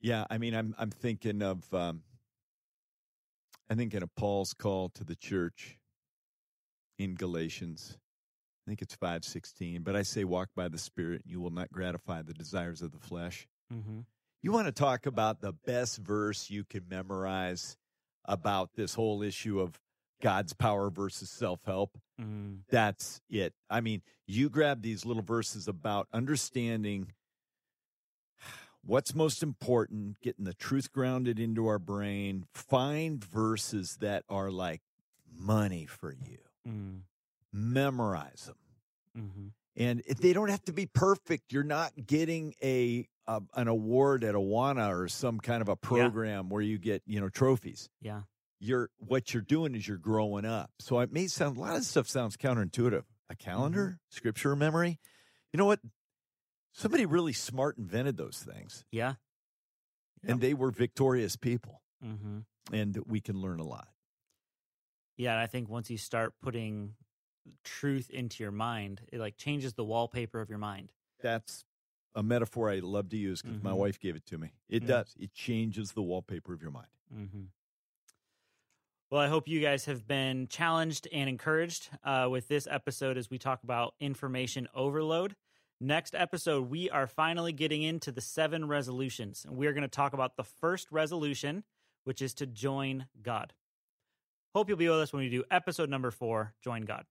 Yeah, 0.00 0.24
I 0.30 0.38
mean, 0.38 0.54
I'm 0.54 0.72
I'm 0.78 0.92
thinking 0.92 1.42
of 1.42 1.64
um, 1.74 2.04
I'm 3.68 3.76
thinking 3.76 4.04
of 4.04 4.14
Paul's 4.14 4.54
call 4.54 4.88
to 4.90 5.02
the 5.02 5.16
church 5.16 5.78
in 6.96 7.16
Galatians. 7.16 7.98
I 8.64 8.70
think 8.70 8.82
it's 8.82 8.94
five 8.94 9.24
sixteen. 9.24 9.82
But 9.82 9.96
I 9.96 10.02
say, 10.02 10.22
walk 10.22 10.50
by 10.54 10.68
the 10.68 10.78
Spirit, 10.78 11.22
and 11.24 11.32
you 11.32 11.40
will 11.40 11.50
not 11.50 11.72
gratify 11.72 12.22
the 12.22 12.34
desires 12.34 12.82
of 12.82 12.92
the 12.92 13.00
flesh. 13.00 13.48
hmm 13.68 14.02
You 14.42 14.52
want 14.52 14.68
to 14.68 14.72
talk 14.72 15.06
about 15.06 15.40
the 15.40 15.54
best 15.54 15.98
verse 15.98 16.50
you 16.50 16.62
can 16.62 16.84
memorize 16.88 17.76
about 18.24 18.74
this 18.76 18.94
whole 18.94 19.22
issue 19.24 19.58
of 19.58 19.80
God's 20.22 20.52
power 20.52 20.90
versus 20.90 21.30
self 21.30 21.60
help? 21.64 21.98
Mm. 22.20 22.60
That's 22.70 23.20
it. 23.30 23.54
I 23.70 23.80
mean, 23.80 24.02
you 24.26 24.48
grab 24.50 24.82
these 24.82 25.04
little 25.04 25.22
verses 25.22 25.68
about 25.68 26.08
understanding 26.12 27.12
what's 28.84 29.14
most 29.14 29.42
important, 29.42 30.20
getting 30.20 30.44
the 30.44 30.54
truth 30.54 30.92
grounded 30.92 31.38
into 31.38 31.66
our 31.66 31.78
brain, 31.78 32.46
find 32.52 33.24
verses 33.24 33.96
that 34.00 34.24
are 34.28 34.50
like 34.50 34.80
money 35.36 35.86
for 35.86 36.12
you, 36.12 36.38
Mm. 36.68 37.02
memorize 37.52 38.46
them. 39.14 39.24
hmm 39.30 39.48
And 39.76 40.02
if 40.06 40.18
they 40.18 40.32
don't 40.32 40.48
have 40.48 40.64
to 40.64 40.72
be 40.72 40.86
perfect, 40.86 41.52
you're 41.52 41.62
not 41.62 41.92
getting 42.06 42.54
a, 42.62 43.06
a 43.26 43.40
an 43.54 43.68
award 43.68 44.24
at 44.24 44.34
Awana 44.34 44.90
or 44.90 45.06
some 45.08 45.38
kind 45.38 45.62
of 45.62 45.68
a 45.68 45.76
program 45.76 46.48
where 46.48 46.62
you 46.62 46.78
get, 46.78 47.02
you 47.06 47.20
know, 47.20 47.28
trophies. 47.28 47.88
Yeah. 48.00 48.22
You're 48.60 48.90
what 48.98 49.32
you're 49.32 49.42
doing 49.42 49.74
is 49.74 49.86
you're 49.86 49.96
growing 49.98 50.44
up. 50.44 50.70
So 50.80 50.98
it 51.00 51.12
may 51.12 51.26
sound 51.28 51.56
a 51.56 51.60
lot 51.60 51.76
of 51.76 51.84
stuff 51.84 52.08
sounds 52.08 52.36
counterintuitive. 52.36 53.04
A 53.30 53.36
calendar, 53.36 54.00
scripture 54.08 54.56
memory. 54.56 54.98
You 55.52 55.58
know 55.58 55.66
what? 55.66 55.80
Somebody 56.72 57.06
really 57.06 57.32
smart 57.32 57.76
invented 57.78 58.16
those 58.16 58.38
things, 58.38 58.84
Yeah. 58.90 59.14
and 60.22 60.40
they 60.40 60.54
were 60.54 60.70
victorious 60.70 61.36
people, 61.36 61.82
hmm 62.00 62.40
and 62.72 62.96
we 63.06 63.20
can 63.20 63.40
learn 63.40 63.60
a 63.60 63.64
lot. 63.64 63.88
Yeah, 65.16 65.32
and 65.32 65.40
I 65.40 65.46
think 65.46 65.68
once 65.68 65.90
you 65.90 65.98
start 65.98 66.34
putting 66.40 66.94
truth 67.64 68.08
into 68.10 68.42
your 68.42 68.52
mind, 68.52 69.02
it 69.12 69.18
like 69.18 69.36
changes 69.36 69.74
the 69.74 69.84
wallpaper 69.84 70.40
of 70.40 70.48
your 70.48 70.58
mind. 70.58 70.92
That's 71.20 71.64
a 72.14 72.22
metaphor 72.22 72.70
I 72.70 72.78
love 72.78 73.08
to 73.10 73.16
use 73.16 73.42
because 73.42 73.62
my 73.62 73.72
Mhm. 73.72 73.76
wife 73.78 73.98
gave 73.98 74.14
it 74.16 74.26
to 74.26 74.38
me. 74.38 74.52
It 74.68 74.84
Mm. 74.84 74.86
does. 74.88 75.16
It 75.18 75.32
changes 75.32 75.92
the 75.92 76.02
wallpaper 76.02 76.52
of 76.52 76.62
your 76.62 76.70
mind. 76.70 76.88
Mm-hmm. 77.12 77.44
Well, 79.10 79.22
I 79.22 79.28
hope 79.28 79.48
you 79.48 79.60
guys 79.62 79.86
have 79.86 80.06
been 80.06 80.48
challenged 80.48 81.08
and 81.10 81.30
encouraged 81.30 81.88
uh, 82.04 82.28
with 82.30 82.46
this 82.46 82.68
episode 82.70 83.16
as 83.16 83.30
we 83.30 83.38
talk 83.38 83.62
about 83.62 83.94
information 84.00 84.68
overload. 84.74 85.34
Next 85.80 86.14
episode, 86.14 86.68
we 86.68 86.90
are 86.90 87.06
finally 87.06 87.52
getting 87.52 87.82
into 87.82 88.12
the 88.12 88.20
seven 88.20 88.68
resolutions, 88.68 89.46
and 89.48 89.56
we 89.56 89.66
are 89.66 89.72
going 89.72 89.80
to 89.80 89.88
talk 89.88 90.12
about 90.12 90.36
the 90.36 90.44
first 90.44 90.92
resolution, 90.92 91.64
which 92.04 92.20
is 92.20 92.34
to 92.34 92.46
join 92.46 93.06
God. 93.22 93.54
Hope 94.54 94.68
you'll 94.68 94.76
be 94.76 94.90
with 94.90 94.98
us 94.98 95.10
when 95.10 95.22
we 95.22 95.30
do 95.30 95.42
episode 95.50 95.88
number 95.88 96.10
four 96.10 96.52
Join 96.62 96.82
God. 96.82 97.06